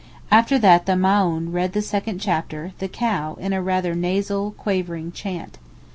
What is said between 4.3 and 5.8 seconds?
quavering chant.